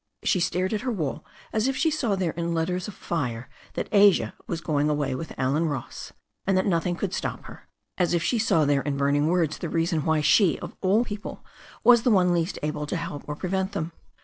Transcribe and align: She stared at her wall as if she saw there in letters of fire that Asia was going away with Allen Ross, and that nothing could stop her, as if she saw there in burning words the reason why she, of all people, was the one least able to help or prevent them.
She 0.23 0.39
stared 0.39 0.73
at 0.73 0.81
her 0.81 0.91
wall 0.91 1.23
as 1.53 1.67
if 1.67 1.75
she 1.77 1.91
saw 1.91 2.15
there 2.15 2.31
in 2.31 2.55
letters 2.55 2.87
of 2.87 2.95
fire 2.95 3.47
that 3.75 3.87
Asia 3.91 4.33
was 4.47 4.59
going 4.59 4.89
away 4.89 5.13
with 5.13 5.31
Allen 5.37 5.67
Ross, 5.67 6.11
and 6.47 6.57
that 6.57 6.65
nothing 6.65 6.95
could 6.95 7.13
stop 7.13 7.43
her, 7.43 7.67
as 7.99 8.15
if 8.15 8.23
she 8.23 8.39
saw 8.39 8.65
there 8.65 8.81
in 8.81 8.97
burning 8.97 9.27
words 9.27 9.59
the 9.59 9.69
reason 9.69 10.03
why 10.03 10.21
she, 10.21 10.57
of 10.57 10.75
all 10.81 11.05
people, 11.05 11.45
was 11.83 12.01
the 12.01 12.09
one 12.09 12.33
least 12.33 12.57
able 12.63 12.87
to 12.87 12.95
help 12.97 13.23
or 13.27 13.35
prevent 13.35 13.73
them. 13.73 13.91